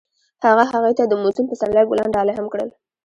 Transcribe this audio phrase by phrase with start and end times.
[0.45, 2.69] هغه هغې ته د موزون پسرلی ګلان ډالۍ هم کړل.